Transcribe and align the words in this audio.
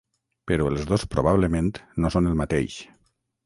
Però 0.51 0.69
els 0.71 0.87
dos 0.93 1.05
probablement 1.11 1.71
no 2.05 2.13
són 2.17 2.33
el 2.33 2.41
mateix. 2.43 2.83